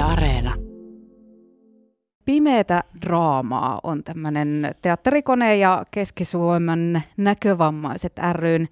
[0.00, 0.54] Yle Areena.
[2.24, 8.68] Pimeätä draamaa on tämmöinen teatterikone ja Keski-Suomen näkövammaiset ryn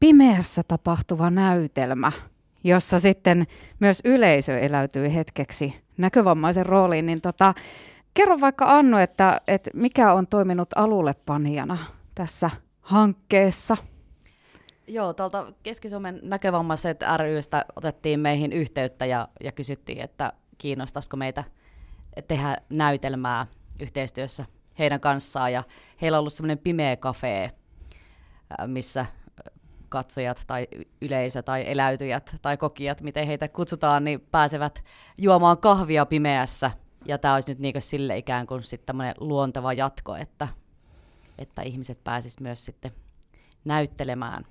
[0.00, 2.12] pimeässä tapahtuva näytelmä,
[2.64, 3.44] jossa sitten
[3.80, 7.06] myös yleisö eläytyy hetkeksi näkövammaisen rooliin.
[7.06, 7.54] Niin tota,
[8.14, 11.78] kerro vaikka Annu, että, että mikä on toiminut alullepanijana
[12.14, 12.50] tässä
[12.80, 13.76] hankkeessa?
[14.86, 20.32] Joo, tuolta Keski-Suomen näkövammaiset rystä otettiin meihin yhteyttä ja, ja kysyttiin, että
[20.62, 21.44] kiinnostaisiko meitä
[22.28, 23.46] tehdä näytelmää
[23.80, 24.44] yhteistyössä
[24.78, 25.52] heidän kanssaan.
[25.52, 25.64] Ja
[26.02, 27.50] heillä on ollut semmoinen pimeä kafe,
[28.66, 29.06] missä
[29.88, 30.68] katsojat tai
[31.00, 34.84] yleisö tai eläytyjät tai kokijat, miten heitä kutsutaan, niin pääsevät
[35.18, 36.70] juomaan kahvia pimeässä.
[37.06, 40.48] Ja tämä olisi nyt niin sille ikään kuin sitten luonteva jatko, että,
[41.38, 42.92] että ihmiset pääsisivät myös sitten
[43.64, 44.44] näyttelemään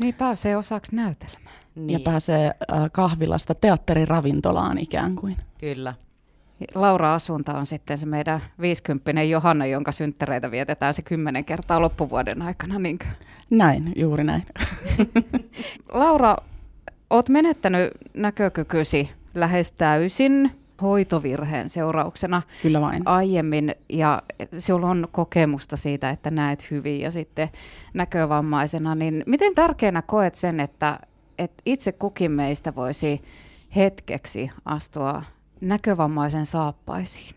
[0.00, 1.52] niin pääsee osaksi näytelmää.
[1.74, 1.90] Niin.
[1.90, 5.36] Ja pääsee äh, kahvilasta teatteriravintolaan ikään kuin.
[5.58, 5.94] Kyllä.
[6.74, 12.42] Laura Asunta on sitten se meidän 50 Johanna, jonka synttäreitä vietetään se kymmenen kertaa loppuvuoden
[12.42, 12.78] aikana.
[12.78, 13.06] Niinkö?
[13.50, 14.42] Näin, juuri näin.
[15.92, 16.36] Laura,
[17.10, 23.02] olet menettänyt näkökykysi lähes täysin hoitovirheen seurauksena Kyllä vain.
[23.04, 24.22] aiemmin ja
[24.58, 27.48] sinulla on kokemusta siitä, että näet hyvin ja sitten
[27.94, 30.98] näkövammaisena, niin miten tärkeänä koet sen, että,
[31.38, 33.22] että itse kukin meistä voisi
[33.76, 35.22] hetkeksi astua
[35.60, 37.34] näkövammaisen saappaisiin?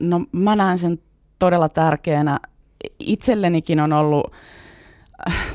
[0.00, 0.98] No mä näen sen
[1.38, 2.38] todella tärkeänä.
[2.98, 4.32] Itsellenikin on ollut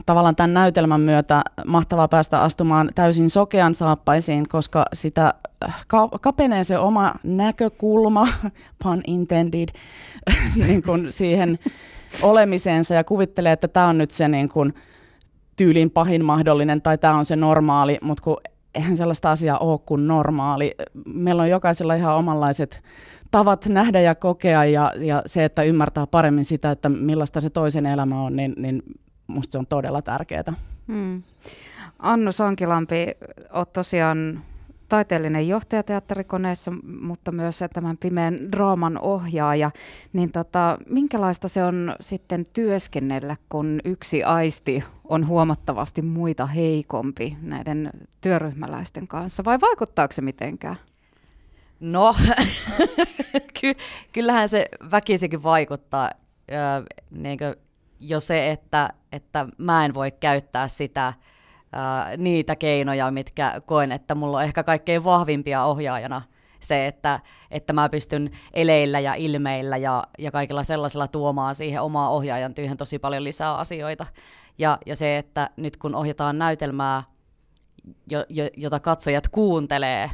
[0.06, 5.48] tavallaan tämän näytelmän myötä mahtavaa päästä astumaan täysin sokean saappaisiin, koska sitä äh,
[6.22, 8.28] kapenee se oma näkökulma,
[8.84, 9.70] pun intended,
[10.68, 11.60] niin kuin siihen
[12.22, 14.74] olemiseensa ja kuvittelee, että tämä on nyt se niin kuin
[15.56, 18.38] tyylin pahin mahdollinen tai tämä on se normaali, mutta kun
[18.76, 20.76] eihän sellaista asiaa ole kuin normaali.
[21.06, 22.84] Meillä on jokaisella ihan omanlaiset
[23.32, 27.86] tavat nähdä ja kokea ja, ja se, että ymmärtää paremmin sitä, että millaista se toisen
[27.86, 28.82] elämä on, niin, niin
[29.28, 30.54] musta se on todella tärkeää.
[30.88, 31.23] Hmm.
[32.00, 33.08] Annu Sankilampi,
[33.54, 34.42] olet tosiaan
[34.89, 39.72] taiteellinen johtaja teatterikoneessa, mutta myös tämän pimeän draaman ohjaaja,
[40.14, 47.89] niin tota, minkälaista se on sitten työskennellä, kun yksi aisti on huomattavasti muita heikompi näiden
[48.22, 50.76] työryhmäläisten kanssa, vai vaikuttaako se mitenkään?
[51.80, 52.16] No,
[53.61, 53.76] ky-
[54.14, 56.11] kyllähän se väkisikin vaikuttaa.
[56.52, 56.58] Öö,
[57.11, 57.39] niin
[58.00, 61.14] jo se, että, että mä en voi käyttää sitä,
[61.72, 66.22] ää, niitä keinoja, mitkä koen, että mulla on ehkä kaikkein vahvimpia ohjaajana
[66.60, 67.20] se, että,
[67.52, 72.78] että mä pystyn eleillä ja ilmeillä ja, ja kaikilla sellaisella tuomaan siihen omaa ohjaajan työhön
[72.78, 74.06] tosi paljon lisää asioita.
[74.58, 77.04] Ja, ja se, että nyt kun ohjataan näytelmää,
[78.12, 80.12] jo, jo, jota katsojat kuuntelee,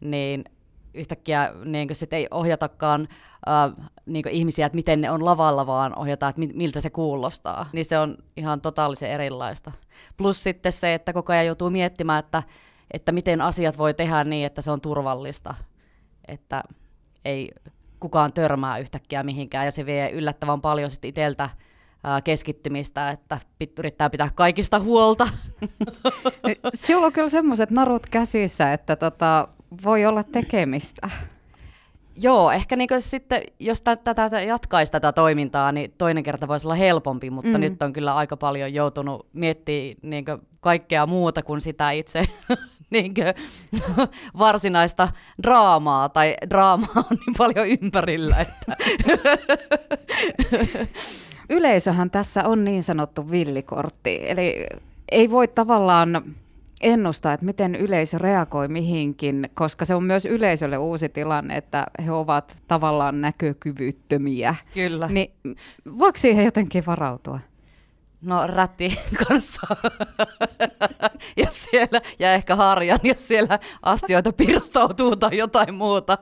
[0.00, 0.44] niin
[0.94, 3.08] yhtäkkiä niin sit ei ohjatakaan
[3.48, 7.66] äh, niin ihmisiä, että miten ne on lavalla, vaan ohjataan, että miltä se kuulostaa.
[7.72, 9.72] Niin se on ihan totaalisen erilaista.
[10.16, 12.42] Plus sitten se, että koko ajan joutuu miettimään, että,
[12.90, 15.54] että miten asiat voi tehdä niin, että se on turvallista.
[16.28, 16.62] Että
[17.24, 17.50] ei
[18.00, 21.50] kukaan törmää yhtäkkiä mihinkään ja se vie yllättävän paljon sitten itseltä
[22.24, 23.38] keskittymistä, että
[23.78, 25.28] yrittää pitää kaikista huolta.
[26.74, 29.48] Sinulla on kyllä semmoiset narut käsissä, että tota,
[29.84, 31.10] voi olla tekemistä.
[32.16, 37.30] Joo, ehkä niin sitten, jos tätä jatkaisi tätä toimintaa, niin toinen kerta voisi olla helpompi,
[37.30, 37.60] mutta mm.
[37.60, 40.24] nyt on kyllä aika paljon joutunut miettimään niin
[40.60, 42.24] kaikkea muuta kuin sitä itse
[42.90, 43.14] niin
[44.38, 45.08] varsinaista
[45.42, 48.36] draamaa, tai draamaa on niin paljon ympärillä.
[48.36, 48.66] Että
[51.50, 54.66] Yleisöhän tässä on niin sanottu villikortti, eli
[55.12, 56.34] ei voi tavallaan
[56.84, 62.12] ennustaa, että miten yleisö reagoi mihinkin, koska se on myös yleisölle uusi tilanne, että he
[62.12, 64.54] ovat tavallaan näkökyvyttömiä.
[64.74, 65.08] Kyllä.
[65.08, 65.32] Niin
[65.98, 67.40] voiko siihen jotenkin varautua?
[68.24, 69.66] No rätti kanssa.
[71.42, 76.18] jos siellä, ja ehkä harjan, jos siellä astioita pirstoutuu tai jotain muuta.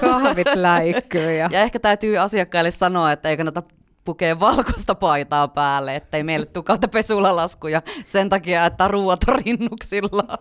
[0.00, 1.32] Kahvit läikkyy.
[1.32, 1.48] Ja...
[1.52, 3.62] ja ehkä täytyy asiakkaille sanoa, että ei kannata
[4.04, 10.38] pukee valkoista paitaa päälle, ettei meille tukata pesulalaskuja sen takia, että ruuat on rinnuksilla.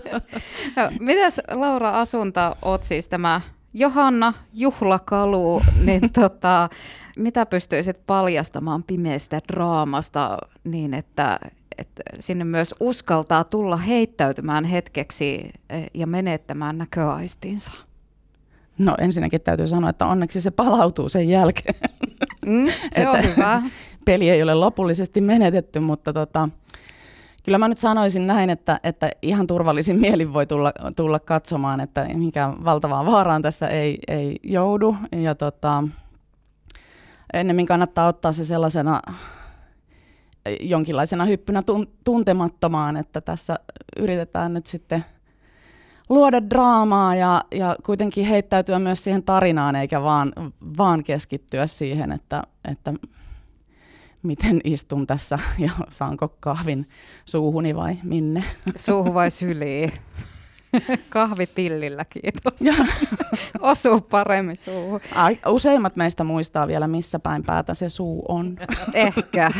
[1.00, 3.40] mitäs Laura Asunta, oot siis tämä
[3.74, 6.68] Johanna Juhlakalu, niin tota,
[7.16, 11.38] mitä pystyisit paljastamaan pimeästä draamasta niin, että,
[11.78, 17.72] että sinne myös uskaltaa tulla heittäytymään hetkeksi eh, ja menettämään näköaistinsa?
[18.78, 21.74] No ensinnäkin täytyy sanoa, että onneksi se palautuu sen jälkeen.
[22.46, 22.66] Mm,
[22.96, 23.62] se on hyvä.
[24.04, 26.48] Peli ei ole lopullisesti menetetty, mutta tota,
[27.42, 32.08] kyllä mä nyt sanoisin näin, että, että ihan turvallisin mielin voi tulla, tulla katsomaan, että
[32.14, 34.96] mikään valtavaan vaaraan tässä ei, ei joudu.
[35.12, 35.84] Ja tota,
[37.32, 39.00] ennemmin kannattaa ottaa se sellaisena
[40.60, 41.62] jonkinlaisena hyppynä
[42.04, 43.56] tuntemattomaan, että tässä
[43.96, 45.04] yritetään nyt sitten
[46.08, 50.32] luoda draamaa ja, ja kuitenkin heittäytyä myös siihen tarinaan, eikä vaan,
[50.78, 52.94] vaan keskittyä siihen, että, että
[54.22, 56.88] miten istun tässä ja saanko kahvin
[57.24, 58.44] suuhuni vai minne.
[58.76, 59.92] Suuhu vai syliin?
[61.08, 62.54] Kahvipillillä, kiitos.
[63.60, 65.00] Osuu paremmin suuhun.
[65.14, 68.56] Ai, useimmat meistä muistaa vielä, missä päin päätä se suu on.
[68.94, 69.52] Ehkä.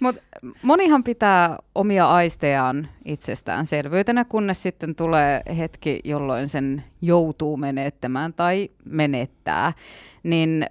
[0.00, 0.16] Mut
[0.62, 9.72] monihan pitää omia aistejaan itsestäänselvyytenä, kunnes sitten tulee hetki, jolloin sen joutuu menettämään tai menettää.
[10.22, 10.66] Niin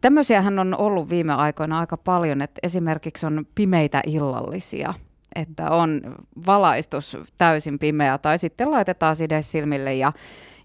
[0.00, 4.94] tämmöisiähän on ollut viime aikoina aika paljon, että esimerkiksi on pimeitä illallisia–
[5.36, 6.00] että on
[6.46, 10.12] valaistus täysin pimeä tai sitten laitetaan side silmille ja,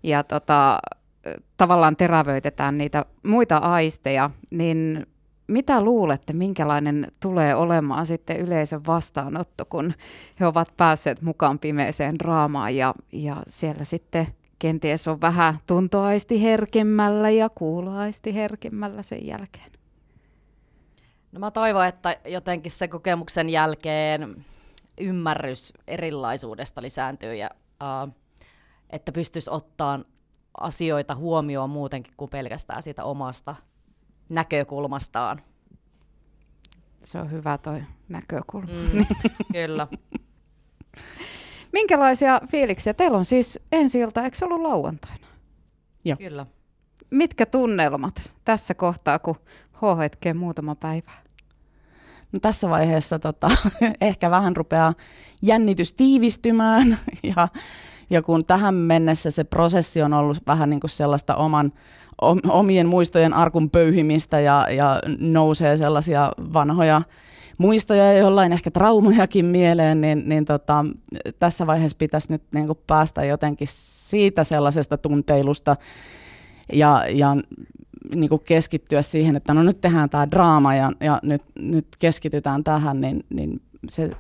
[0.04, 0.80] ja tota,
[1.58, 5.08] tavallaan terävöitetään niitä muita aisteja, niin
[5.52, 9.94] mitä luulette, minkälainen tulee olemaan sitten yleisön vastaanotto, kun
[10.40, 14.28] he ovat päässeet mukaan pimeeseen draamaan ja, ja siellä sitten
[14.60, 19.72] kenties on vähän tuntoaisti herkemmällä ja kuuloaisti herkemmällä sen jälkeen?
[21.32, 24.46] No mä toivon, että jotenkin sen kokemuksen jälkeen
[25.02, 27.50] ymmärrys erilaisuudesta lisääntyy ja
[28.06, 28.14] uh,
[28.90, 30.00] että pystyisi ottaa
[30.60, 33.56] asioita huomioon muutenkin kuin pelkästään siitä omasta
[34.32, 35.42] näkökulmastaan.
[37.04, 38.68] Se on hyvä toi näkökulma.
[38.68, 39.06] Mm,
[39.54, 39.88] kyllä.
[41.74, 42.94] Minkälaisia fiiliksiä?
[42.94, 45.28] Teillä on siis ensi ilta, eikö se ollut lauantaina?
[46.06, 46.18] Joo.
[46.18, 46.46] Kyllä.
[47.12, 49.36] Mitkä tunnelmat tässä kohtaa, kun
[49.74, 49.82] H
[50.36, 51.12] muutama päivä?
[52.32, 53.50] No tässä vaiheessa tota,
[54.02, 54.94] ehkä vähän rupeaa
[55.42, 56.98] jännitys tiivistymään
[57.36, 57.48] ja,
[58.12, 61.72] ja kun tähän mennessä se prosessi on ollut vähän niin kuin sellaista oman,
[62.50, 67.02] omien muistojen arkun pöyhimistä ja, ja nousee sellaisia vanhoja
[67.58, 70.86] muistoja ja jollain ehkä traumojakin mieleen, niin, niin tota,
[71.40, 75.76] tässä vaiheessa pitäisi nyt niin kuin päästä jotenkin siitä sellaisesta tunteilusta
[76.74, 77.36] ja, ja
[78.16, 82.64] niin kuin keskittyä siihen, että no nyt tehdään tämä draama ja, ja nyt, nyt keskitytään
[82.64, 84.12] tähän, niin, niin se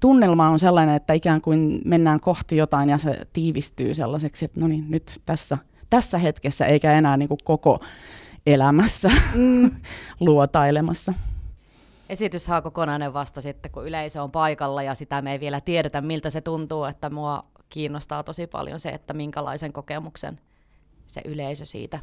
[0.00, 4.68] tunnelma on sellainen, että ikään kuin mennään kohti jotain ja se tiivistyy sellaiseksi, että no
[4.68, 5.58] niin, nyt tässä,
[5.90, 7.80] tässä hetkessä eikä enää niin kuin koko
[8.46, 9.70] elämässä mm.
[10.20, 11.14] luotailemassa.
[12.08, 16.30] Esityshän kokonainen vasta sitten, kun yleisö on paikalla ja sitä me ei vielä tiedetä, miltä
[16.30, 20.40] se tuntuu, että mua kiinnostaa tosi paljon se, että minkälaisen kokemuksen
[21.06, 21.98] se yleisö siitä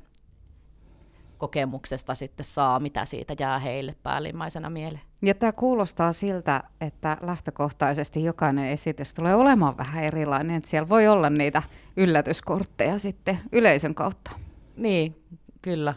[1.37, 5.01] kokemuksesta sitten saa, mitä siitä jää heille päällimmäisenä mieleen.
[5.21, 11.07] Ja tämä kuulostaa siltä, että lähtökohtaisesti jokainen esitys tulee olemaan vähän erilainen, että siellä voi
[11.07, 11.63] olla niitä
[11.97, 14.31] yllätyskortteja sitten yleisön kautta.
[14.77, 15.23] Niin,
[15.61, 15.93] kyllä.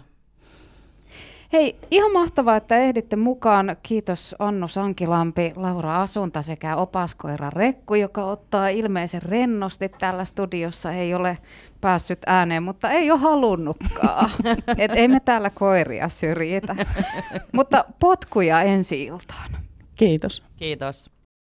[1.52, 3.76] Hei, ihan mahtavaa, että ehditte mukaan.
[3.82, 10.92] Kiitos Annu Sankilampi, Laura Asunta sekä opaskoira Rekku, joka ottaa ilmeisen rennosti täällä studiossa.
[10.92, 11.38] Ei ole
[11.80, 14.30] päässyt ääneen, mutta ei ole halunnutkaan.
[14.78, 16.76] Et ei me täällä koiria syrjitä.
[17.52, 19.56] mutta potkuja ensi iltaan.
[19.94, 20.42] Kiitos.
[20.56, 21.19] Kiitos.